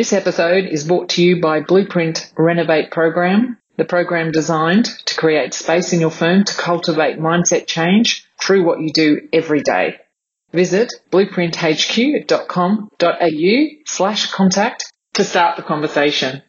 [0.00, 5.52] This episode is brought to you by Blueprint Renovate Program, the program designed to create
[5.52, 9.96] space in your firm to cultivate mindset change through what you do every day.
[10.52, 16.44] Visit blueprinthq.com.au slash contact to start the conversation.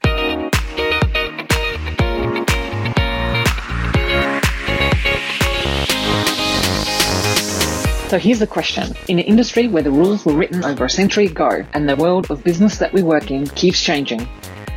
[8.11, 8.93] So here's the question.
[9.07, 12.29] In an industry where the rules were written over a century ago and the world
[12.29, 14.27] of business that we work in keeps changing,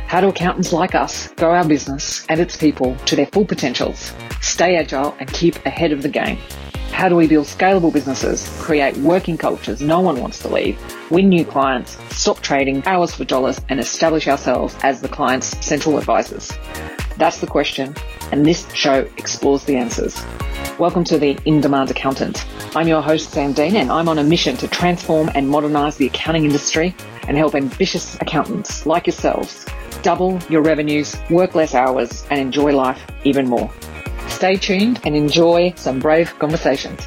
[0.07, 4.13] how do accountants like us grow our business and its people to their full potentials,
[4.39, 6.37] stay agile and keep ahead of the game?
[6.93, 10.79] How do we build scalable businesses, create working cultures no one wants to leave,
[11.11, 15.97] win new clients, stop trading hours for dollars and establish ourselves as the client's central
[15.97, 16.53] advisors?
[17.17, 17.95] That's the question
[18.31, 20.21] and this show explores the answers.
[20.77, 22.45] Welcome to the In Demand Accountant.
[22.75, 26.07] I'm your host, Sam Dean, and I'm on a mission to transform and modernize the
[26.07, 26.93] accounting industry
[27.27, 29.65] and help ambitious accountants like yourselves
[30.05, 33.71] double your revenues, work less hours, and enjoy life even more.
[34.27, 37.01] Stay tuned and enjoy some brave conversations.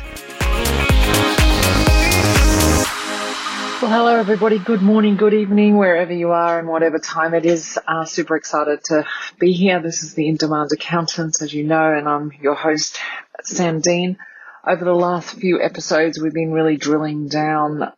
[3.80, 4.58] Well, hello everybody.
[4.58, 7.78] Good morning, good evening, wherever you are and whatever time it is.
[7.86, 9.06] Uh, super excited to
[9.38, 9.80] be here.
[9.80, 12.98] This is the In Demand Accountants, as you know, and I'm your host,
[13.44, 14.18] Sam Dean.
[14.66, 17.92] Over the last few episodes, we've been really drilling down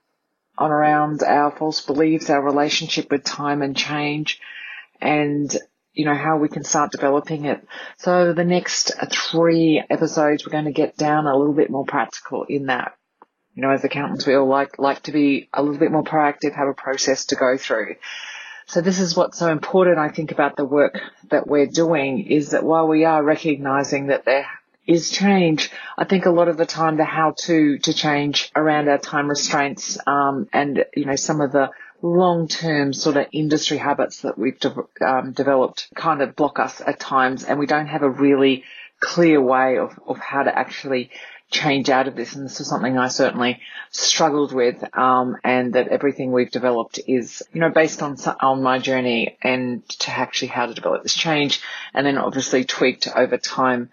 [0.58, 4.38] on around our false beliefs, our relationship with time and change,
[5.00, 5.50] and
[5.94, 7.66] you know, how we can start developing it.
[7.96, 8.92] So the next
[9.30, 12.92] three episodes, we're going to get down a little bit more practical in that
[13.60, 16.54] you know, as accountants, we all like, like to be a little bit more proactive,
[16.54, 17.96] have a process to go through.
[18.64, 22.52] So this is what's so important, I think, about the work that we're doing is
[22.52, 24.46] that while we are recognizing that there
[24.86, 28.88] is change, I think a lot of the time the how to to change around
[28.88, 31.68] our time restraints, um, and, you know, some of the
[32.00, 36.98] long-term sort of industry habits that we've de- um, developed kind of block us at
[36.98, 38.64] times and we don't have a really
[39.00, 41.10] clear way of, of how to actually
[41.50, 42.34] change out of this.
[42.34, 47.42] And this is something I certainly struggled with, um, and that everything we've developed is,
[47.52, 51.60] you know, based on, on my journey and to actually how to develop this change
[51.92, 53.90] and then obviously tweaked over time.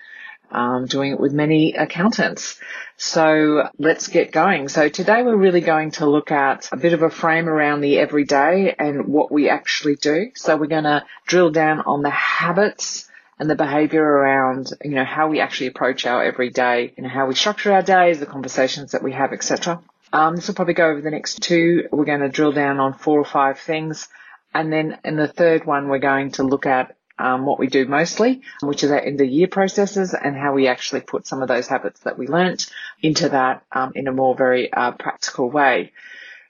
[0.49, 2.57] Um, doing it with many accountants.
[2.95, 4.69] So let's get going.
[4.69, 7.99] So today we're really going to look at a bit of a frame around the
[7.99, 10.31] everyday and what we actually do.
[10.35, 13.06] So we're going to drill down on the habits
[13.39, 17.27] and the behavior around, you know, how we actually approach our everyday, you know, how
[17.27, 19.81] we structure our days, the conversations that we have, etc.
[20.11, 21.87] Um, this will probably go over the next two.
[21.91, 24.07] We're going to drill down on four or five things.
[24.53, 27.85] And then in the third one, we're going to look at um, what we do
[27.85, 31.47] mostly, which is our end of year processes and how we actually put some of
[31.47, 32.71] those habits that we learnt
[33.01, 35.93] into that um, in a more very uh, practical way.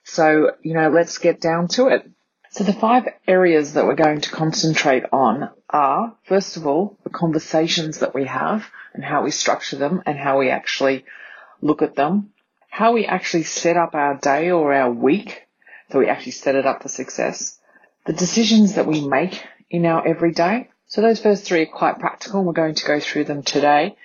[0.03, 2.09] So, you know, let's get down to it.
[2.57, 7.11] So the five areas that we're going to concentrate on are, first of all, the
[7.11, 11.05] conversations that we have and how we structure them and how we actually
[11.61, 12.31] look at them,
[12.71, 15.43] how we actually set up our day or our week,
[15.91, 17.59] so we actually set it up for success,
[18.07, 20.71] the decisions that we make in our everyday.
[20.87, 22.43] So those first three are quite practical.
[22.43, 23.97] We're going to go through them today.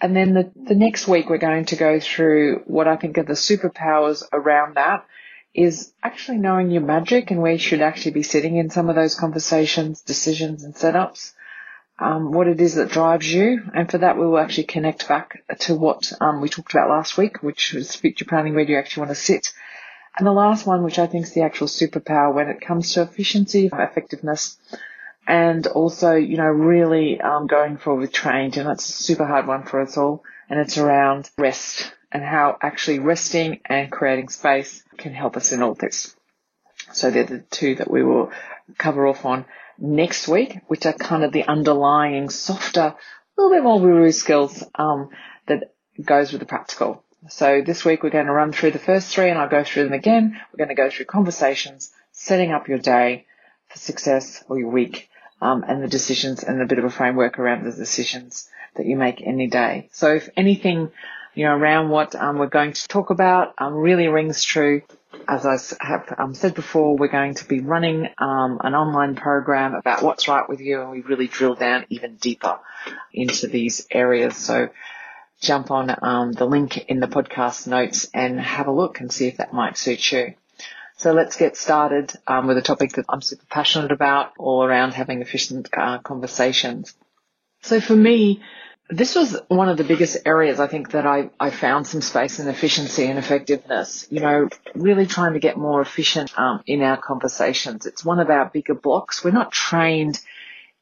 [0.00, 3.22] And then the, the next week we're going to go through what I think are
[3.22, 5.06] the superpowers around that
[5.54, 8.94] is actually knowing your magic and where you should actually be sitting in some of
[8.94, 11.32] those conversations, decisions and setups.
[11.98, 13.62] Um, what it is that drives you.
[13.74, 17.18] And for that, we will actually connect back to what um, we talked about last
[17.18, 19.52] week, which was future planning, where do you actually want to sit.
[20.16, 23.02] And the last one, which I think is the actual superpower when it comes to
[23.02, 24.56] efficiency, effectiveness,
[25.26, 28.56] and also, you know, really um, going forward with change.
[28.56, 30.24] And that's a super hard one for us all.
[30.48, 35.62] And it's around rest and how actually resting and creating space can help us in
[35.62, 36.14] all this.
[36.92, 38.32] So they're the two that we will
[38.78, 39.44] cover off on
[39.78, 42.96] next week, which are kind of the underlying softer, a
[43.36, 45.10] little bit more woo skills um,
[45.46, 47.02] that goes with the practical.
[47.28, 49.84] So this week we're going to run through the first three and I'll go through
[49.84, 50.40] them again.
[50.52, 53.26] We're going to go through conversations, setting up your day
[53.68, 55.08] for success or your week,
[55.40, 58.96] um, and the decisions and a bit of a framework around the decisions that you
[58.96, 59.88] make any day.
[59.92, 60.90] So if anything
[61.40, 64.82] you know, around what um, we're going to talk about um, really rings true.
[65.26, 69.72] As I have um, said before, we're going to be running um, an online program
[69.72, 72.58] about what's right with you, and we really drill down even deeper
[73.14, 74.36] into these areas.
[74.36, 74.68] So
[75.40, 79.26] jump on um, the link in the podcast notes and have a look and see
[79.26, 80.34] if that might suit you.
[80.98, 84.92] So let's get started um, with a topic that I'm super passionate about, all around
[84.92, 86.92] having efficient uh, conversations.
[87.62, 88.42] So for me,
[88.90, 92.38] this was one of the biggest areas I think that I, I found some space
[92.38, 94.06] and efficiency and effectiveness.
[94.10, 97.86] You know, really trying to get more efficient um, in our conversations.
[97.86, 99.22] It's one of our bigger blocks.
[99.22, 100.20] We're not trained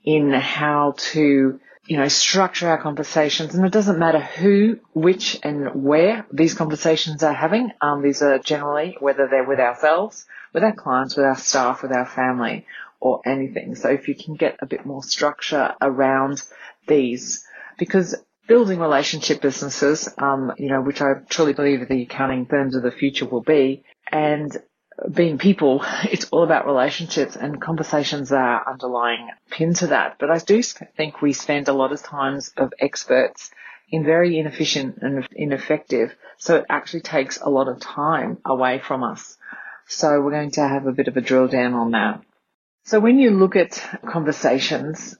[0.05, 5.85] in how to, you know, structure our conversations, and it doesn't matter who, which, and
[5.85, 7.73] where these conversations are having.
[7.81, 10.25] Um, these are generally whether they're with ourselves,
[10.55, 12.65] with our clients, with our staff, with our family,
[13.01, 13.75] or anything.
[13.75, 16.43] So if you can get a bit more structure around
[16.87, 17.45] these
[17.79, 18.15] because
[18.47, 22.91] building relationship businesses, um, you know, which I truly believe the accounting firms of the
[22.91, 24.57] future will be, and
[25.13, 30.17] being people, it's all about relationships and conversations are underlying pin to that.
[30.19, 33.51] But I do think we spend a lot of times of experts
[33.91, 36.15] in very inefficient and ineffective.
[36.39, 39.37] So it actually takes a lot of time away from us.
[39.87, 42.21] So we're going to have a bit of a drill down on that.
[42.85, 45.17] So when you look at conversations,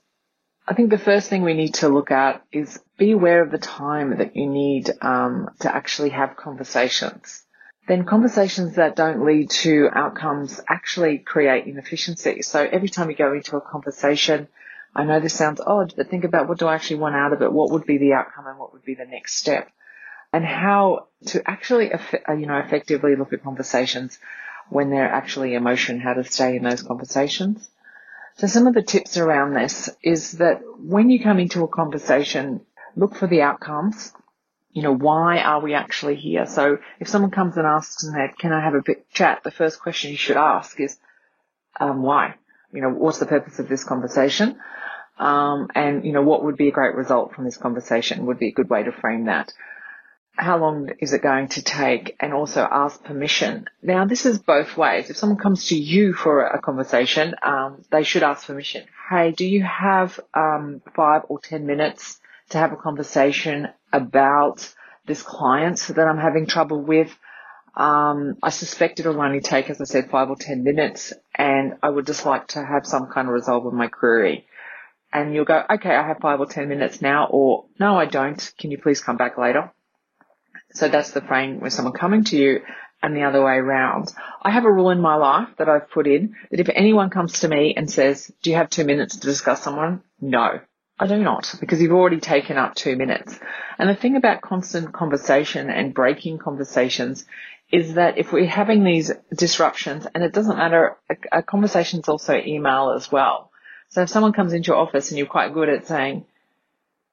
[0.69, 3.57] I think the first thing we need to look at is be aware of the
[3.57, 7.43] time that you need um, to actually have conversations.
[7.89, 12.43] Then conversations that don't lead to outcomes actually create inefficiency.
[12.43, 14.47] So every time you go into a conversation,
[14.95, 17.41] I know this sounds odd, but think about what do I actually want out of
[17.41, 17.51] it?
[17.51, 19.71] What would be the outcome and what would be the next step?
[20.35, 24.19] And how to actually, uh, you know, effectively look at conversations
[24.69, 27.67] when they're actually emotion, how to stay in those conversations.
[28.39, 32.61] So some of the tips around this is that when you come into a conversation,
[32.95, 34.13] look for the outcomes.
[34.71, 36.47] You know, why are we actually here?
[36.47, 38.09] So if someone comes and asks,
[38.39, 39.43] can I have a bit chat?
[39.43, 40.97] The first question you should ask is,
[41.81, 42.37] um, why?
[42.73, 44.61] You know, what's the purpose of this conversation?
[45.19, 48.49] Um, and, you know, what would be a great result from this conversation would be
[48.49, 49.53] a good way to frame that
[50.39, 53.67] how long is it going to take and also ask permission.
[53.83, 55.11] Now this is both ways.
[55.11, 58.85] If someone comes to you for a conversation, um, they should ask permission.
[59.11, 62.21] Hey, do you have um, five or ten minutes
[62.51, 64.73] to have a conversation about
[65.07, 67.11] this client that I'm having trouble with?
[67.75, 71.89] Um, I suspect it'll only take, as I said, five or ten minutes and I
[71.89, 74.47] would just like to have some kind of resolve of my query.
[75.13, 78.53] And you'll go, okay, I have five or ten minutes now or no, I don't.
[78.59, 79.73] Can you please come back later?
[80.73, 82.61] So that's the frame with someone coming to you
[83.03, 84.13] and the other way around.
[84.43, 87.41] I have a rule in my life that I've put in that if anyone comes
[87.41, 90.03] to me and says, do you have two minutes to discuss someone?
[90.21, 90.61] No,
[90.99, 93.39] I do not because you've already taken up two minutes.
[93.79, 97.25] And the thing about constant conversation and breaking conversations
[97.71, 102.09] is that if we're having these disruptions and it doesn't matter, a, a conversation is
[102.09, 103.51] also email as well.
[103.91, 106.25] So if someone comes into your office and you're quite good at saying,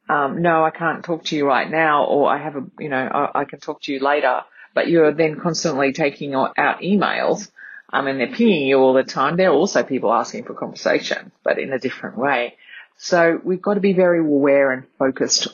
[0.10, 2.98] um, no, I can't talk to you right now, or I have a, you know,
[2.98, 4.42] I, I can talk to you later.
[4.74, 7.50] But you're then constantly taking out emails,
[7.94, 9.38] um, and they're pinging you all the time.
[9.38, 12.58] There are also people asking for conversation, but in a different way.
[12.98, 15.48] So we've got to be very aware and focused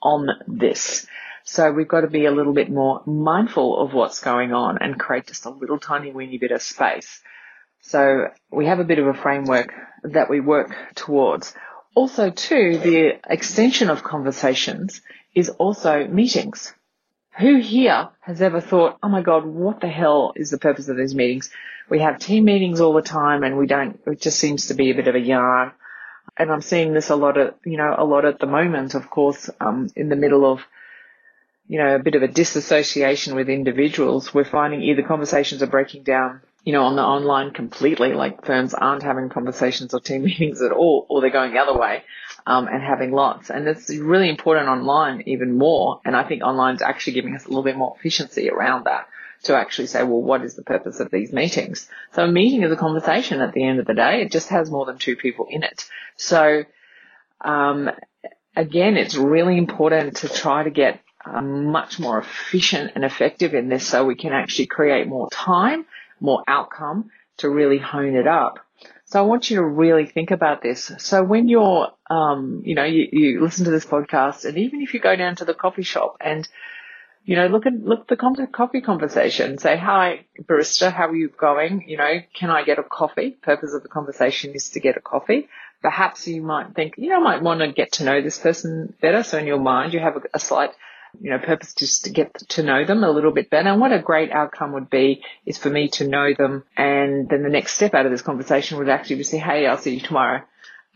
[0.00, 1.06] on this.
[1.42, 4.98] So we've got to be a little bit more mindful of what's going on and
[4.98, 7.20] create just a little tiny weeny bit of space.
[7.80, 9.72] So we have a bit of a framework
[10.02, 11.54] that we work towards.
[11.98, 15.00] Also too, the extension of conversations
[15.34, 16.72] is also meetings.
[17.40, 20.96] Who here has ever thought, oh my God, what the hell is the purpose of
[20.96, 21.50] these meetings?
[21.90, 24.92] We have team meetings all the time and we don't, it just seems to be
[24.92, 25.72] a bit of a yarn.
[26.36, 29.10] And I'm seeing this a lot of, you know, a lot at the moment, of
[29.10, 30.60] course, um, in the middle of,
[31.66, 34.32] you know, a bit of a disassociation with individuals.
[34.32, 38.74] We're finding either conversations are breaking down you know, on the online completely, like firms
[38.74, 42.02] aren't having conversations or team meetings at all, or they're going the other way,
[42.46, 43.50] um, and having lots.
[43.50, 46.00] And it's really important online even more.
[46.04, 49.08] And I think online's actually giving us a little bit more efficiency around that
[49.44, 51.88] to actually say, well, what is the purpose of these meetings?
[52.12, 54.22] So a meeting is a conversation at the end of the day.
[54.22, 55.84] It just has more than two people in it.
[56.16, 56.64] So,
[57.40, 57.90] um,
[58.56, 63.68] again, it's really important to try to get uh, much more efficient and effective in
[63.68, 65.86] this so we can actually create more time
[66.20, 68.58] more outcome to really hone it up.
[69.06, 70.92] So I want you to really think about this.
[70.98, 74.92] So when you're, um, you know, you, you listen to this podcast and even if
[74.92, 76.46] you go down to the coffee shop and,
[77.24, 81.28] you know, look at, look at the coffee conversation, say, hi, barista, how are you
[81.28, 81.84] going?
[81.88, 83.30] You know, can I get a coffee?
[83.30, 85.48] Purpose of the conversation is to get a coffee.
[85.80, 88.94] Perhaps you might think, you know, I might want to get to know this person
[89.00, 89.22] better.
[89.22, 90.70] So in your mind, you have a, a slight
[91.20, 93.68] you know, purpose just to get to know them a little bit better.
[93.68, 96.64] And what a great outcome would be is for me to know them.
[96.76, 99.78] And then the next step out of this conversation would actually be say, Hey, I'll
[99.78, 100.42] see you tomorrow.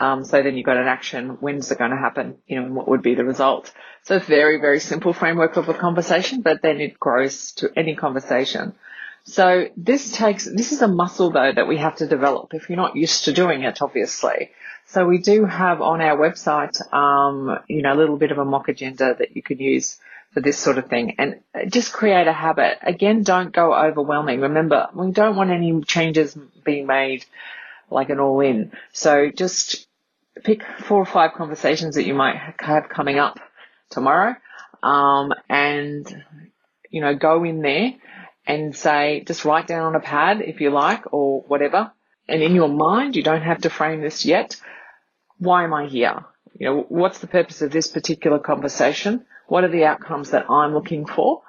[0.00, 1.36] Um, so then you've got an action.
[1.40, 2.36] When's it going to happen?
[2.48, 3.72] You know, and what would be the result?
[4.02, 8.74] So very, very simple framework of a conversation, but then it grows to any conversation.
[9.24, 12.76] So this takes, this is a muscle though that we have to develop if you're
[12.76, 14.50] not used to doing it, obviously.
[14.86, 18.44] So we do have on our website, um, you know, a little bit of a
[18.44, 19.98] mock agenda that you can use
[20.32, 22.78] for this sort of thing and just create a habit.
[22.82, 24.40] Again, don't go overwhelming.
[24.40, 27.24] Remember, we don't want any changes being made
[27.90, 28.72] like an all in.
[28.92, 29.86] So just
[30.42, 33.38] pick four or five conversations that you might have coming up
[33.90, 34.34] tomorrow.
[34.82, 36.24] Um, and,
[36.90, 37.92] you know, go in there
[38.46, 41.92] and say, just write down on a pad if you like or whatever.
[42.28, 44.56] And in your mind, you don't have to frame this yet.
[45.38, 46.24] Why am I here?
[46.58, 49.24] You know, what's the purpose of this particular conversation?
[49.48, 51.42] What are the outcomes that I'm looking for?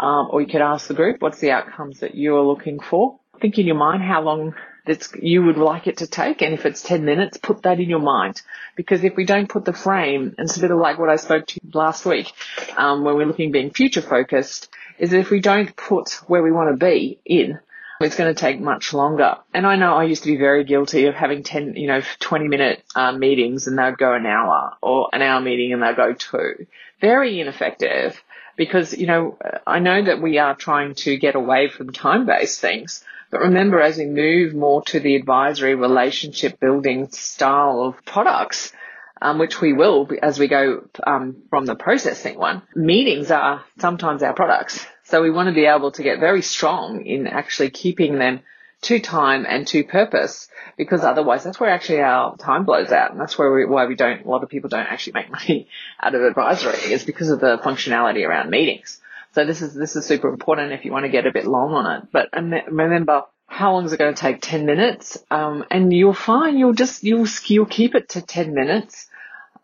[0.00, 3.18] Um, or you could ask the group, what's the outcomes that you're looking for?
[3.40, 4.54] Think in your mind how long
[4.86, 6.42] that you would like it to take.
[6.42, 8.42] And if it's 10 minutes, put that in your mind.
[8.74, 11.16] Because if we don't put the frame, and it's a bit of like what I
[11.16, 12.32] spoke to last week,
[12.76, 16.52] um, when we're looking being future focused, is that if we don't put where we
[16.52, 17.58] want to be in,
[18.00, 19.38] it's going to take much longer.
[19.52, 22.48] And I know I used to be very guilty of having 10, you know, 20
[22.48, 26.12] minute um, meetings and they'd go an hour or an hour meeting and they'd go
[26.12, 26.66] two.
[27.00, 28.22] Very ineffective
[28.56, 29.36] because, you know,
[29.66, 33.80] I know that we are trying to get away from time based things, but remember,
[33.80, 38.72] as we move more to the advisory relationship building style of products,
[39.20, 44.22] um, which we will as we go um, from the processing one, meetings are sometimes
[44.22, 44.84] our products.
[45.04, 48.40] So we want to be able to get very strong in actually keeping them
[48.82, 53.20] to time and to purpose because otherwise that's where actually our time blows out and
[53.20, 55.68] that's where we, why we don't, a lot of people don't actually make money
[56.00, 59.00] out of advisory is because of the functionality around meetings.
[59.32, 61.72] So this is, this is super important if you want to get a bit long
[61.74, 62.08] on it.
[62.12, 64.40] But remember, how long is it going to take?
[64.40, 65.18] 10 minutes.
[65.30, 69.07] Um, and you'll find you'll just, you'll, you'll keep it to 10 minutes.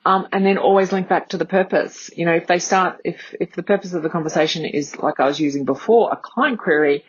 [0.07, 2.11] Um, and then always link back to the purpose.
[2.15, 5.25] You know, if they start, if, if the purpose of the conversation is like I
[5.25, 7.05] was using before, a client query,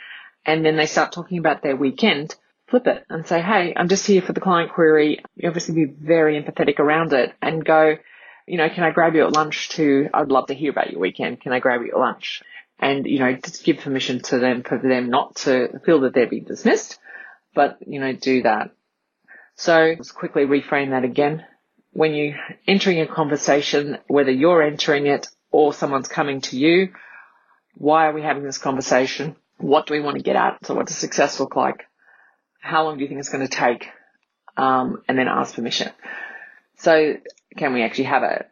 [0.45, 2.35] and then they start talking about their weekend,
[2.67, 5.23] flip it and say, Hey, I'm just here for the client query.
[5.35, 7.97] You obviously be very empathetic around it and go,
[8.47, 10.99] you know, can I grab you at lunch to, I'd love to hear about your
[10.99, 11.41] weekend.
[11.41, 12.43] Can I grab you at lunch?
[12.79, 16.27] And, you know, just give permission to them for them not to feel that they're
[16.27, 16.99] being dismissed,
[17.53, 18.71] but, you know, do that.
[19.55, 21.45] So let's quickly reframe that again.
[21.95, 22.35] When you're
[22.67, 26.89] entering a conversation, whether you're entering it or someone's coming to you,
[27.75, 29.37] why are we having this conversation?
[29.59, 30.65] What do we want to get at?
[30.65, 31.85] So what does success look like?
[32.59, 33.87] How long do you think it's going to take?
[34.57, 35.89] Um, and then ask permission.
[36.79, 37.15] So
[37.55, 38.45] can we actually have it?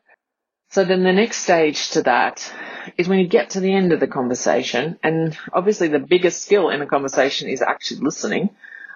[0.69, 2.49] So then the next stage to that
[2.97, 6.69] is when you get to the end of the conversation, and obviously the biggest skill
[6.69, 8.51] in a conversation is actually listening,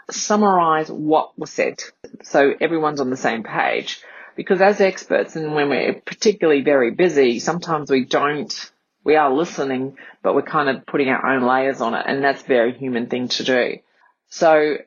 [0.09, 1.83] summarize what was said
[2.23, 4.01] so everyone's on the same page.
[4.37, 8.71] Because as experts, and when we're particularly very busy, sometimes we don't,
[9.03, 12.43] we are listening, but we're kind of putting our own layers on it, and that's
[12.43, 13.77] a very human thing to do.
[14.29, 14.77] So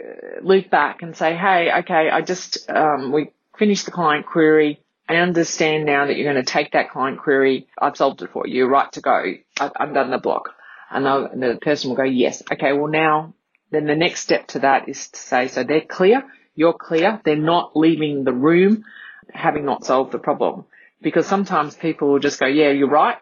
[0.00, 4.80] uh, loop back and say, hey, okay, I just, um, we finished the client query.
[5.08, 7.66] I understand now that you're going to take that client query.
[7.80, 8.54] I've solved it for you.
[8.54, 9.24] You're right to go.
[9.60, 10.54] I've, I've done the block.
[10.90, 12.42] And the person will go, yes.
[12.52, 12.72] Okay.
[12.72, 13.34] Well, now
[13.72, 16.24] then the next step to that is to say, so they're clear.
[16.56, 17.20] You're clear.
[17.24, 18.84] They're not leaving the room
[19.32, 20.64] having not solved the problem
[21.02, 23.18] because sometimes people will just go, yeah, you're right.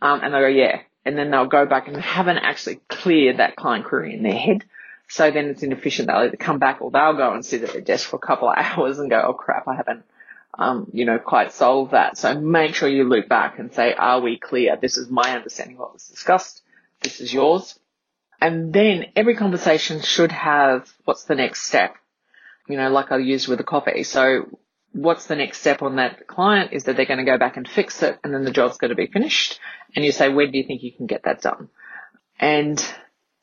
[0.00, 0.80] Um, and they'll go, yeah.
[1.04, 4.64] And then they'll go back and haven't actually cleared that client query in their head.
[5.08, 6.08] So then it's inefficient.
[6.08, 8.48] They'll either come back or they'll go and sit at their desk for a couple
[8.48, 10.04] of hours and go, oh crap, I haven't,
[10.58, 12.18] um, you know, quite solved that.
[12.18, 14.76] So make sure you loop back and say, are we clear?
[14.76, 16.62] This is my understanding of what was discussed.
[17.00, 17.78] This is yours.
[18.40, 21.96] And then every conversation should have what's the next step?
[22.68, 24.02] You know, like I used with the coffee.
[24.02, 24.46] So
[24.92, 27.68] what's the next step on that client is that they're going to go back and
[27.68, 29.58] fix it and then the job's going to be finished.
[29.94, 31.68] And you say, when do you think you can get that done?
[32.38, 32.84] And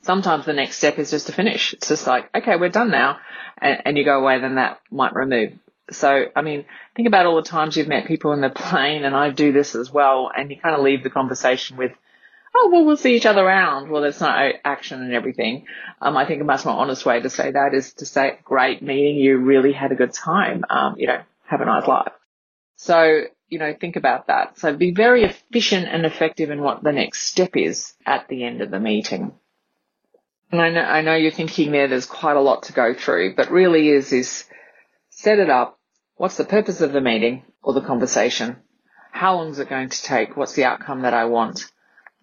[0.04, 1.74] sometimes the next step is just to finish.
[1.74, 3.18] It's just like, okay, we're done now.
[3.58, 5.54] And, and, you go away, then that might remove.
[5.92, 6.66] So, I mean,
[6.96, 9.76] think about all the times you've met people in the plane and I do this
[9.76, 10.32] as well.
[10.36, 11.92] And you kind of leave the conversation with,
[12.56, 13.90] oh, well, we'll see each other around.
[13.90, 15.66] Well, there's no action and everything.
[16.02, 18.82] Um, I think a much more honest way to say that is to say, great
[18.82, 20.64] meeting you, really had a good time.
[20.70, 22.12] Um, you know, have a nice life.
[22.78, 24.58] So, you know, think about that.
[24.60, 28.62] So be very efficient and effective in what the next step is at the end
[28.62, 29.34] of the meeting.
[30.52, 33.36] And I know, I know you're thinking there, there's quite a lot to go through,
[33.36, 34.46] but really is, is
[35.10, 35.80] set it up.
[36.16, 38.58] What's the purpose of the meeting or the conversation?
[39.12, 40.38] How long is it going to take?
[40.38, 41.72] What's the outcome that I want?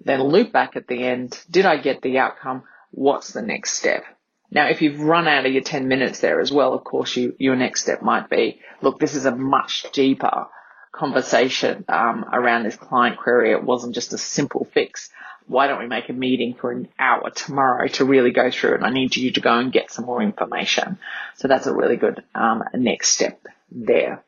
[0.04, 1.38] Then loop back at the end.
[1.50, 2.64] Did I get the outcome?
[2.90, 4.04] What's the next step?
[4.50, 7.34] Now, if you've run out of your 10 minutes there as well, of course, you,
[7.38, 10.46] your next step might be, look, this is a much deeper
[10.92, 13.52] conversation um, around this client query.
[13.52, 15.08] It wasn't just a simple fix.
[15.46, 18.82] why don't we make a meeting for an hour tomorrow to really go through it?
[18.82, 20.98] I need you to go and get some more information.
[21.36, 23.40] So that's a really good um, next step
[23.70, 24.22] there.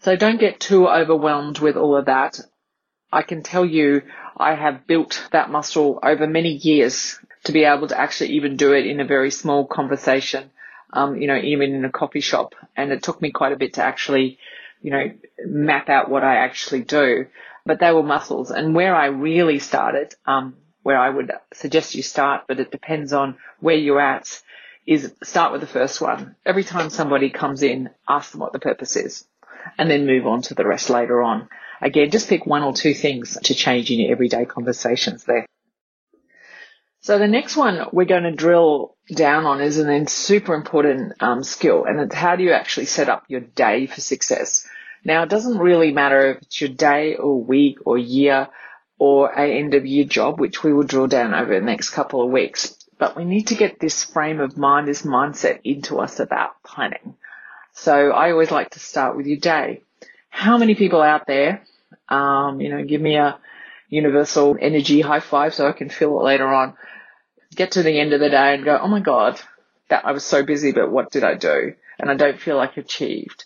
[0.00, 2.38] So don't get too overwhelmed with all of that.
[3.12, 4.02] I can tell you
[4.36, 8.72] I have built that muscle over many years to be able to actually even do
[8.72, 10.50] it in a very small conversation,
[10.92, 12.54] um, you know, even in a coffee shop.
[12.76, 14.38] And it took me quite a bit to actually,
[14.82, 15.10] you know,
[15.44, 17.26] map out what I actually do.
[17.64, 18.50] But they were muscles.
[18.50, 23.12] And where I really started, um, where I would suggest you start, but it depends
[23.12, 24.42] on where you're at,
[24.86, 26.36] is start with the first one.
[26.46, 29.24] Every time somebody comes in, ask them what the purpose is
[29.76, 31.48] and then move on to the rest later on.
[31.80, 35.46] Again, just pick one or two things to change in your everyday conversations there.
[37.00, 41.44] So the next one we're going to drill down on is an super important um,
[41.44, 44.66] skill, and it's how do you actually set up your day for success.
[45.04, 48.48] Now, it doesn't really matter if it's your day or week or year
[48.98, 52.20] or a end of year job, which we will drill down over the next couple
[52.20, 52.74] of weeks.
[52.98, 57.14] But we need to get this frame of mind, this mindset into us about planning.
[57.80, 59.82] So I always like to start with your day.
[60.30, 61.62] How many people out there,
[62.08, 63.38] um, you know, give me a
[63.88, 66.74] universal energy high five so I can feel it later on.
[67.54, 69.40] Get to the end of the day and go, oh my God,
[69.90, 71.74] that I was so busy, but what did I do?
[72.00, 73.44] And I don't feel like achieved.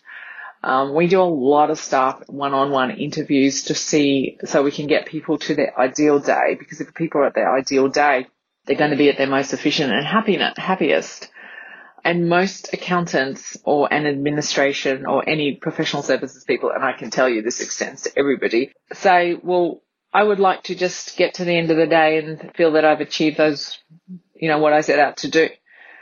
[0.64, 5.06] Um, we do a lot of stuff, one-on-one interviews to see, so we can get
[5.06, 8.28] people to their ideal day, because if people are at their ideal day,
[8.64, 11.28] they're going to be at their most efficient and happiest.
[12.04, 17.28] And most accountants or an administration or any professional services people, and I can tell
[17.28, 19.82] you this extends to everybody, say, well,
[20.12, 22.84] I would like to just get to the end of the day and feel that
[22.84, 23.78] I've achieved those,
[24.34, 25.48] you know, what I set out to do.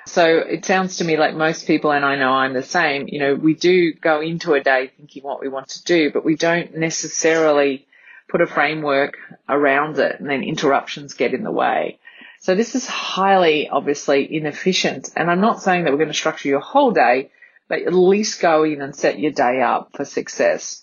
[0.06, 3.20] So it sounds to me like most people, and I know I'm the same, you
[3.20, 6.34] know, we do go into a day thinking what we want to do, but we
[6.34, 7.86] don't necessarily
[8.28, 11.98] put a framework around it and then interruptions get in the way.
[12.40, 15.10] So this is highly obviously inefficient.
[15.14, 17.30] And I'm not saying that we're going to structure your whole day,
[17.68, 20.82] but at least go in and set your day up for success.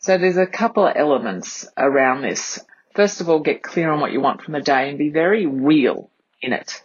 [0.00, 2.58] So there's a couple of elements around this.
[2.94, 5.46] First of all, get clear on what you want from the day and be very
[5.46, 6.10] real
[6.42, 6.82] in it.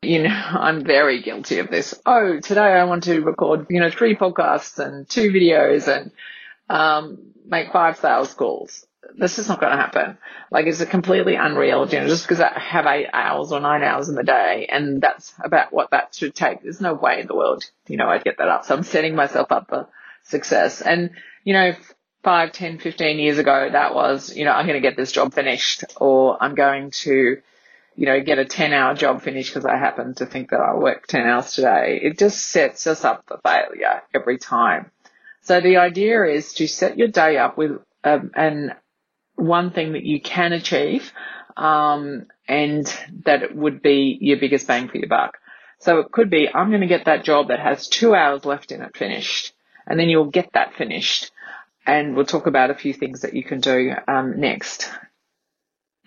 [0.00, 1.94] You know, I'm very guilty of this.
[2.06, 6.10] Oh, today I want to record, you know, three podcasts and two videos and
[6.70, 10.18] um, make five sales calls this is not going to happen.
[10.50, 13.82] Like it's a completely unreal, you know, just because I have eight hours or nine
[13.82, 16.62] hours in the day and that's about what that should take.
[16.62, 18.64] There's no way in the world, you know, I'd get that up.
[18.64, 19.88] So I'm setting myself up for
[20.24, 20.80] success.
[20.80, 21.10] And,
[21.44, 21.72] you know,
[22.22, 25.32] five, ten, fifteen years ago, that was, you know, I'm going to get this job
[25.32, 27.38] finished or I'm going to,
[27.96, 30.80] you know, get a 10 hour job finished because I happen to think that I'll
[30.80, 31.98] work 10 hours today.
[32.02, 34.90] It just sets us up for failure every time.
[35.42, 38.74] So the idea is to set your day up with um, an
[39.38, 41.12] one thing that you can achieve,
[41.56, 42.86] um, and
[43.24, 45.38] that would be your biggest bang for your buck.
[45.80, 48.72] So it could be, I'm going to get that job that has two hours left
[48.72, 49.52] in it finished,
[49.86, 51.30] and then you'll get that finished.
[51.86, 54.90] And we'll talk about a few things that you can do um, next.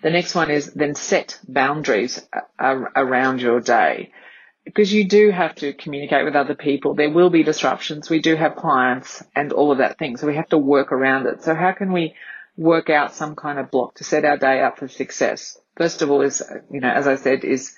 [0.02, 2.24] The next one is then set boundaries
[2.60, 4.12] around your day
[4.64, 6.94] because you do have to communicate with other people.
[6.94, 8.10] There will be disruptions.
[8.10, 10.16] We do have clients and all of that thing.
[10.16, 11.42] So we have to work around it.
[11.42, 12.14] So how can we
[12.56, 15.58] work out some kind of block to set our day up for success.
[15.76, 17.74] First of all is, you know, as I said, is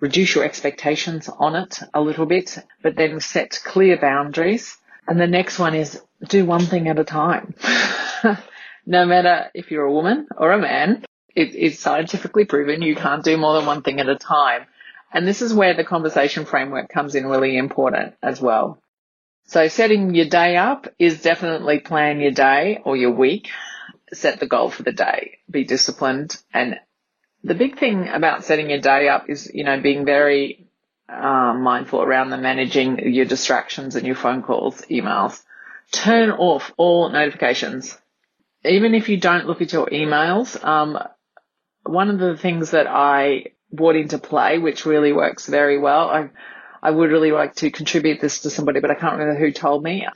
[0.00, 4.76] reduce your expectations on it a little bit, but then set clear boundaries.
[5.08, 7.54] And the next one is do one thing at a time.
[8.86, 13.24] no matter if you're a woman or a man, it is scientifically proven you can't
[13.24, 14.66] do more than one thing at a time.
[15.12, 18.82] And this is where the conversation framework comes in really important as well.
[19.44, 23.50] So setting your day up is definitely plan your day or your week
[24.12, 26.36] set the goal for the day, be disciplined.
[26.52, 26.76] And
[27.42, 30.66] the big thing about setting your day up is, you know, being very
[31.08, 35.40] uh, mindful around the managing your distractions and your phone calls, emails.
[35.92, 37.96] Turn off all notifications.
[38.64, 40.98] Even if you don't look at your emails, um,
[41.84, 46.30] one of the things that I brought into play, which really works very well, I,
[46.82, 49.84] I would really like to contribute this to somebody, but I can't remember who told
[49.84, 50.06] me.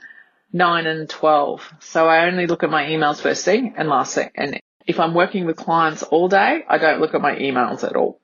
[0.53, 1.73] 9 and 12.
[1.79, 4.29] So I only look at my emails first thing and last thing.
[4.35, 7.95] And if I'm working with clients all day, I don't look at my emails at
[7.95, 8.19] all.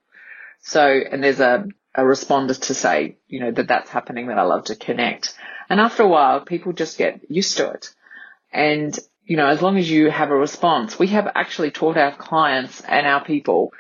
[0.59, 4.43] So, and there's a, a responder to say, you know, that that's happening, that I
[4.43, 5.35] love to connect.
[5.69, 7.93] And after a while, people just get used to it.
[8.51, 12.15] And, you know, as long as you have a response, we have actually taught our
[12.15, 13.71] clients and our people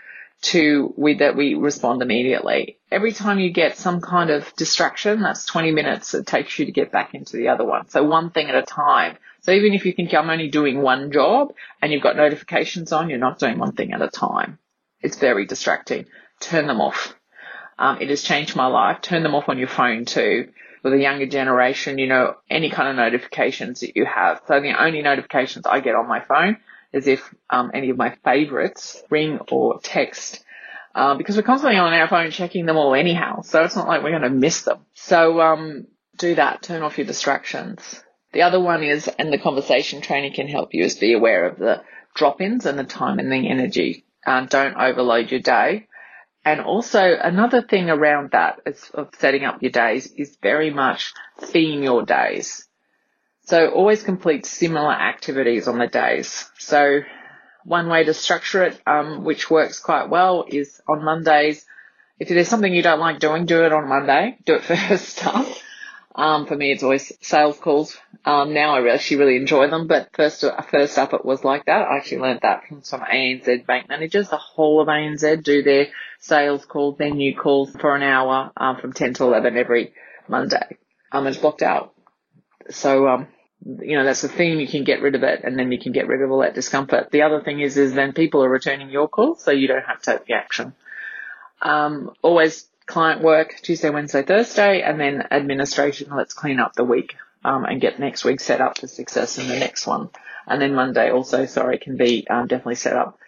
[0.41, 2.77] to we that we respond immediately.
[2.91, 6.71] Every time you get some kind of distraction, that's 20 minutes it takes you to
[6.71, 7.89] get back into the other one.
[7.89, 9.17] So one thing at a time.
[9.41, 13.09] So even if you think I'm only doing one job and you've got notifications on,
[13.09, 14.59] you're not doing one thing at a time.
[15.01, 16.05] It's very distracting.
[16.39, 17.15] Turn them off.
[17.79, 19.01] Um, it has changed my life.
[19.01, 20.49] Turn them off on your phone too.
[20.83, 24.41] With a younger generation, you know, any kind of notifications that you have.
[24.47, 26.57] So the only notifications I get on my phone
[26.93, 30.43] is if um, any of my favorites ring or text.
[30.95, 33.41] Uh, because we're constantly on our phone checking them all anyhow.
[33.41, 34.79] So it's not like we're going to miss them.
[34.95, 36.63] So, um, do that.
[36.63, 38.03] Turn off your distractions.
[38.33, 41.59] The other one is, and the conversation training can help you, is be aware of
[41.59, 41.83] the
[42.15, 44.05] drop-ins and the time and the energy.
[44.25, 45.87] Uh, don't overload your day.
[46.43, 51.13] And also another thing around that is of setting up your days is very much
[51.39, 52.66] theme your days.
[53.47, 56.49] So always complete similar activities on the days.
[56.57, 56.99] So
[57.63, 61.65] one way to structure it, um, which works quite well, is on Mondays.
[62.19, 64.37] If there's something you don't like doing, do it on Monday.
[64.45, 65.47] Do it first up.
[66.13, 67.97] Um, for me, it's always sales calls.
[68.25, 71.87] Um, now I actually really enjoy them, but first, first up it was like that.
[71.87, 74.27] I actually learned that from some ANZ bank managers.
[74.27, 75.87] The whole of ANZ do their
[76.19, 79.93] sales calls, their new calls for an hour, um, from 10 to 11 every
[80.27, 80.77] Monday.
[81.13, 81.93] Um, it's blocked out.
[82.69, 83.27] So, um,
[83.65, 84.59] you know, that's the theme.
[84.59, 86.55] You can get rid of it and then you can get rid of all that
[86.55, 87.11] discomfort.
[87.11, 90.01] The other thing is, is then people are returning your calls, so you don't have
[90.01, 90.73] to take the action.
[91.61, 96.09] Um, always client work Tuesday, Wednesday, Thursday, and then administration.
[96.15, 99.47] Let's clean up the week um, and get next week set up for success in
[99.47, 100.09] the next one.
[100.47, 103.19] And then Monday also, sorry, can be um, definitely set up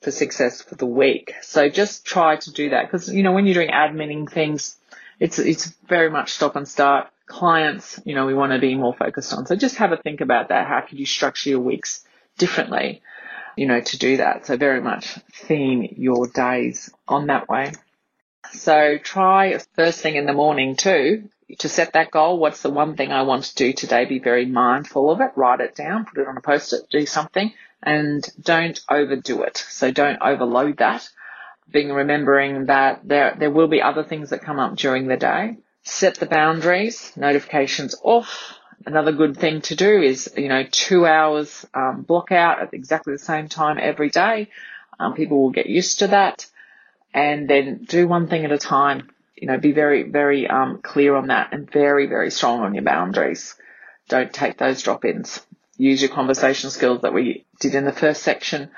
[0.00, 1.34] for success for the week.
[1.42, 4.76] So just try to do that because you know when you're doing adminning things,
[5.18, 7.08] it's it's very much stop and start.
[7.28, 9.46] Clients, you know, we want to be more focused on.
[9.46, 10.66] So just have a think about that.
[10.66, 12.02] How could you structure your weeks
[12.38, 13.02] differently?
[13.56, 14.46] You know, to do that.
[14.46, 17.72] So very much theme your days on that way.
[18.52, 22.38] So try first thing in the morning too to set that goal.
[22.38, 24.04] What's the one thing I want to do today?
[24.04, 25.32] Be very mindful of it.
[25.36, 29.56] Write it down, put it on a post-it, do something and don't overdo it.
[29.56, 31.08] So don't overload that.
[31.70, 35.58] Being remembering that there, there will be other things that come up during the day.
[35.82, 38.54] Set the boundaries, notifications off.
[38.86, 43.12] Another good thing to do is, you know, two hours um, block out at exactly
[43.14, 44.48] the same time every day.
[45.00, 46.46] Um, people will get used to that
[47.14, 49.10] and then do one thing at a time.
[49.36, 52.84] You know, be very, very um, clear on that and very, very strong on your
[52.84, 53.54] boundaries.
[54.08, 55.40] Don't take those drop-ins.
[55.76, 58.70] Use your conversation skills that we did in the first section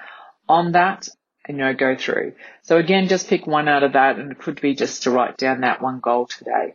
[0.48, 1.08] on that
[1.46, 2.34] and, you know, go through.
[2.62, 5.38] So again, just pick one out of that and it could be just to write
[5.38, 6.74] down that one goal today.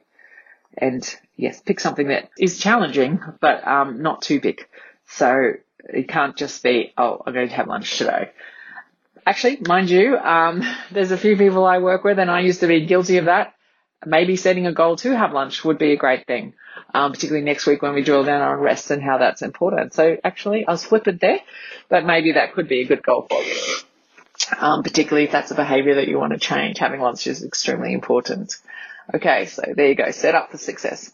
[0.77, 4.67] And yes, pick something that is challenging, but um, not too big.
[5.07, 5.53] So
[5.85, 8.31] it can't just be, oh, I'm going to have lunch today
[9.25, 12.67] actually, mind you, um, there's a few people I work with and I used to
[12.67, 13.53] be guilty of that.
[14.05, 16.53] Maybe setting a goal to have lunch would be a great thing,
[16.93, 19.93] um, particularly next week when we drill down on rest and how that's important.
[19.93, 21.39] So actually, I was flippant there,
[21.89, 23.55] but maybe that could be a good goal for you.
[24.59, 26.77] Um, particularly if that's a behavior that you want to change.
[26.77, 28.57] Having lunch is extremely important.
[29.13, 30.11] Okay, so there you go.
[30.11, 31.11] Set up for success.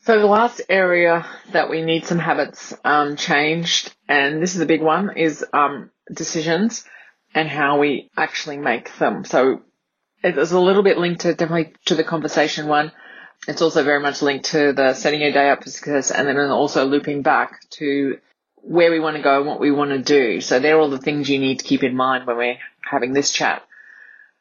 [0.00, 4.66] So the last area that we need some habits um, changed, and this is a
[4.66, 6.84] big one, is um, decisions
[7.34, 9.24] and how we actually make them.
[9.24, 9.62] So
[10.22, 12.92] it's a little bit linked to definitely to the conversation one.
[13.46, 16.38] It's also very much linked to the setting your day up for success and then
[16.38, 18.18] also looping back to
[18.56, 20.40] where we want to go and what we want to do.
[20.40, 23.30] So they're all the things you need to keep in mind when we're having this
[23.30, 23.62] chat.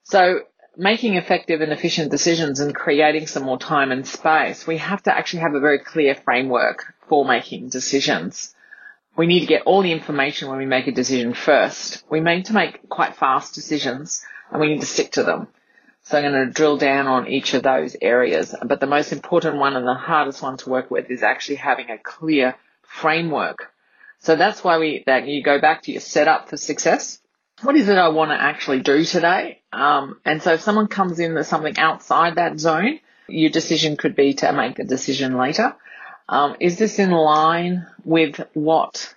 [0.04, 0.42] So
[0.78, 5.16] making effective and efficient decisions and creating some more time and space, we have to
[5.16, 8.54] actually have a very clear framework for making decisions
[9.18, 12.04] we need to get all the information when we make a decision first.
[12.10, 15.48] We need to make quite fast decisions and we need to stick to them.
[16.04, 18.56] So I'm going to drill down on each of those areas.
[18.63, 21.90] But the most important one and the hardest one to work with is actually having
[21.90, 23.74] a clear framework.
[24.20, 27.20] So that's why we, that you go back to your setup for success.
[27.62, 29.62] What is it I want to actually do today?
[29.74, 34.15] Um, and so if someone comes in that's something outside that zone, your decision could
[34.15, 35.76] be to make a decision later.
[36.30, 39.15] Um, is this in line with what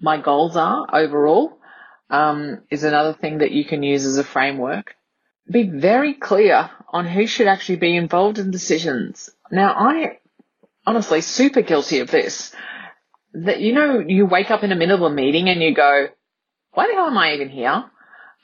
[0.00, 1.58] my goals are overall?
[2.10, 4.96] Um, is another thing that you can use as a framework.
[5.50, 9.30] Be very clear on who should actually be involved in decisions.
[9.52, 10.18] Now, I
[10.84, 12.52] honestly super guilty of this.
[13.34, 16.08] That you know, you wake up in the middle of a meeting and you go,
[16.76, 17.84] "Why the hell am I even here?"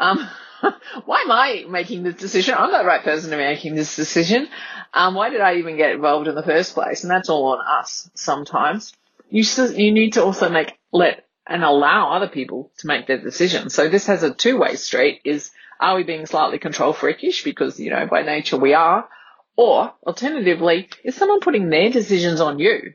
[0.00, 0.28] Um,
[1.04, 2.54] why am I making this decision?
[2.56, 4.48] I'm not the right person to be making this decision.
[4.94, 7.02] Um, why did I even get involved in the first place?
[7.02, 8.92] And that's all on us sometimes.
[9.30, 13.74] You, you need to also make, let and allow other people to make their decisions.
[13.74, 17.90] So this has a two-way street is, are we being slightly control freakish because, you
[17.90, 19.08] know, by nature we are?
[19.56, 22.94] Or alternatively, is someone putting their decisions on you?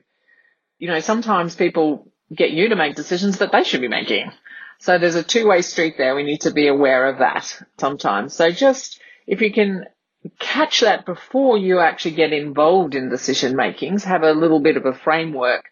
[0.80, 4.32] You know, sometimes people get you to make decisions that they should be making.
[4.80, 6.16] So there's a two way street there.
[6.16, 8.34] We need to be aware of that sometimes.
[8.34, 9.86] So just if you can
[10.40, 14.86] catch that before you actually get involved in decision makings, have a little bit of
[14.86, 15.66] a framework.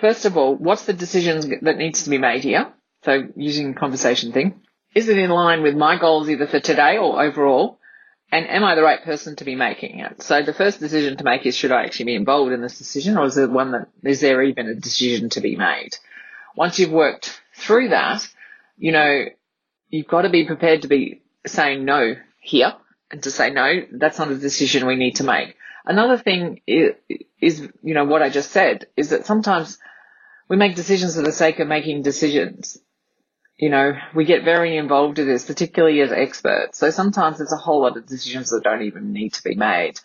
[0.00, 2.72] First of all, what's the decision that needs to be made here?
[3.04, 4.60] So using conversation thing.
[4.94, 7.78] Is it in line with my goals either for today or overall?
[8.30, 10.22] And am I the right person to be making it?
[10.22, 13.18] So the first decision to make is should I actually be involved in this decision
[13.18, 15.96] or is it one that is there even a decision to be made?
[16.56, 18.26] Once you've worked through that,
[18.76, 19.24] you know,
[19.88, 22.74] you've got to be prepared to be saying no here
[23.10, 25.56] and to say, no, that's not a decision we need to make.
[25.84, 26.94] Another thing is,
[27.40, 29.78] is, you know, what I just said is that sometimes
[30.48, 32.78] we make decisions for the sake of making decisions.
[33.56, 36.78] You know, we get very involved in this, particularly as experts.
[36.78, 40.00] So sometimes there's a whole lot of decisions that don't even need to be made.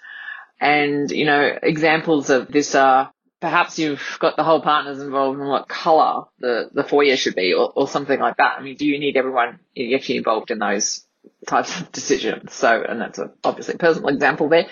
[0.59, 5.45] And, you know, examples of this are perhaps you've got the whole partners involved in
[5.47, 8.57] what colour the, the foyer should be or, or something like that.
[8.57, 9.59] I mean, do you need everyone
[9.93, 11.05] actually involved in those
[11.45, 12.53] types of decisions.
[12.53, 14.67] So, and that's a, obviously a personal example there,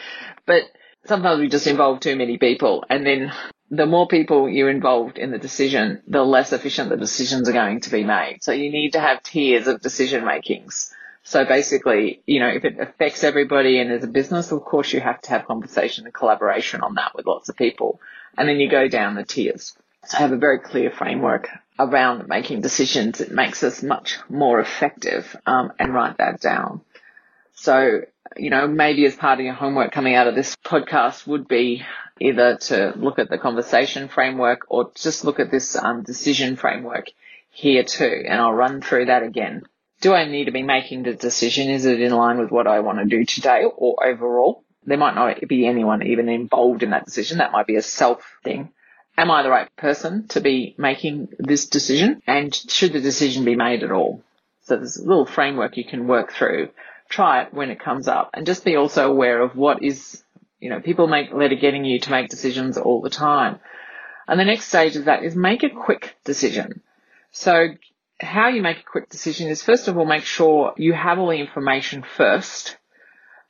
[0.46, 0.64] but
[1.06, 3.32] sometimes we just involve too many people and then
[3.72, 7.82] the more people you're involved in the decision, the less efficient the decisions are going
[7.82, 8.44] to be made.
[8.44, 10.94] So you need to have tiers of decision makings.
[11.28, 15.00] So basically, you know, if it affects everybody and as a business, of course you
[15.00, 18.00] have to have conversation and collaboration on that with lots of people.
[18.38, 19.76] And then you go down the tiers.
[20.06, 23.22] So have a very clear framework around making decisions.
[23.22, 26.82] It makes us much more effective um, and write that down.
[27.56, 28.02] So,
[28.38, 31.84] you know, maybe as part of your homework coming out of this podcast would be
[32.20, 37.08] either to look at the conversation framework or just look at this um, decision framework
[37.50, 38.26] here too.
[38.28, 39.64] And I'll run through that again.
[40.06, 41.72] Do I need to be making the decision?
[41.72, 44.64] Is it in line with what I want to do today or overall?
[44.84, 47.40] There might not be anyone even involved in that decision.
[47.40, 48.70] That might be a self thing
[49.18, 52.22] am I the right person to be making this decision?
[52.28, 54.22] And should the decision be made at all?
[54.66, 56.70] So there's a little framework you can work through.
[57.10, 60.24] Try it when it comes up and just be also aware of what is,
[60.60, 63.60] you know, people make letter getting you to make decisions all the time.
[64.28, 66.82] And the next stage of that is make a quick decision.
[67.32, 67.70] So
[68.20, 71.30] how you make a quick decision is first of all, make sure you have all
[71.30, 72.78] the information first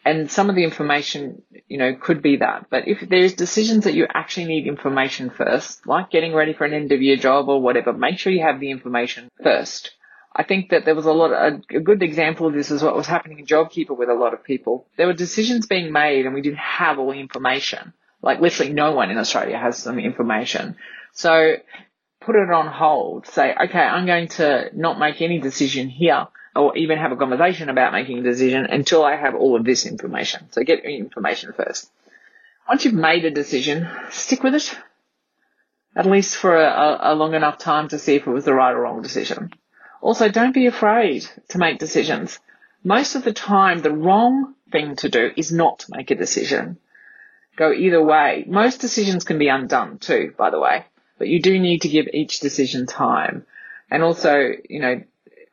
[0.06, 2.67] and some of the information, you know, could be that.
[2.69, 6.73] But if there's decisions that you actually need information first, like getting ready for an
[6.73, 9.91] interview job or whatever, make sure you have the information first.
[10.36, 12.95] I think that there was a lot, of, a, good example of this is what
[12.95, 14.86] was happening in JobKeeper with a lot of people.
[14.95, 17.93] There were decisions being made and we didn't have all the information.
[18.21, 20.75] Like literally no one in Australia has some information.
[21.13, 21.56] So
[22.21, 23.28] put it on hold.
[23.28, 27.69] Say, okay, I'm going to not make any decision here or even have a conversation
[27.69, 30.47] about making a decision until I have all of this information.
[30.51, 31.91] So get information first.
[32.67, 34.75] Once you've made a decision, stick with it.
[35.95, 38.73] At least for a, a long enough time to see if it was the right
[38.73, 39.51] or wrong decision.
[40.01, 42.39] Also, don't be afraid to make decisions.
[42.84, 46.78] Most of the time, the wrong thing to do is not to make a decision.
[47.56, 48.43] Go either way.
[48.47, 50.86] Most decisions can be undone too, by the way,
[51.17, 53.45] but you do need to give each decision time.
[53.89, 55.04] And also, you know,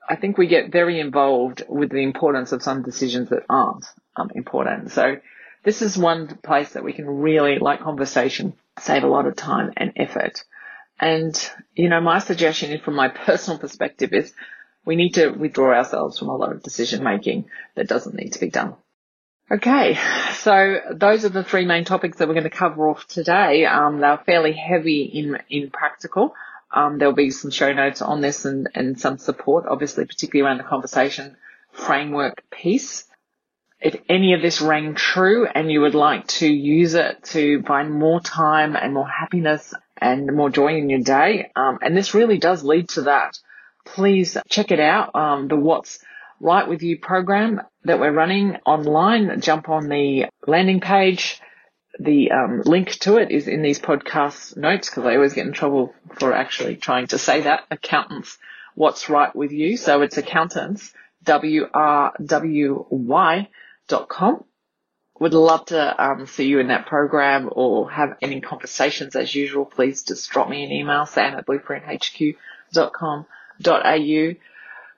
[0.08, 4.30] I think we get very involved with the importance of some decisions that aren't um,
[4.34, 4.90] important.
[4.90, 5.16] So
[5.64, 9.72] this is one place that we can really, like conversation, save a lot of time
[9.76, 10.44] and effort.
[10.98, 11.34] And,
[11.74, 14.32] you know, my suggestion from my personal perspective is
[14.84, 17.46] we need to withdraw ourselves from a lot of decision making
[17.76, 18.74] that doesn't need to be done.
[19.50, 19.98] Okay,
[20.32, 23.66] so those are the three main topics that we're going to cover off today.
[23.66, 26.34] Um, they're fairly heavy in in practical.
[26.72, 30.58] Um, there'll be some show notes on this and, and some support, obviously, particularly around
[30.58, 31.36] the conversation
[31.70, 33.04] framework piece.
[33.78, 37.90] If any of this rang true and you would like to use it to find
[37.90, 42.38] more time and more happiness and more joy in your day, um, and this really
[42.38, 43.38] does lead to that,
[43.84, 45.14] please check it out.
[45.14, 45.98] Um, the What's
[46.42, 49.40] Right With You program that we're running online.
[49.40, 51.40] Jump on the landing page
[51.98, 55.52] the um, link to it is in these podcast notes because I always get in
[55.52, 57.64] trouble for actually trying to say that.
[57.70, 58.38] Accountants,
[58.74, 59.76] what's right with you?
[59.76, 63.48] So it's accountants, W-R-W-Y
[63.88, 64.44] dot com.
[65.20, 69.66] Would love to um, see you in that program or have any conversations as usual.
[69.66, 74.34] Please just drop me an email, sam at blueprinthq.com.au.